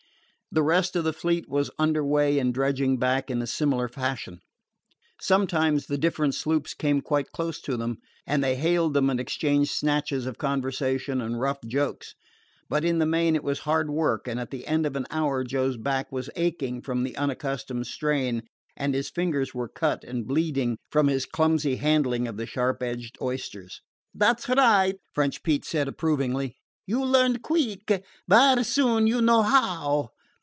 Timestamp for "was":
1.47-1.71, 13.45-13.59, 16.11-16.29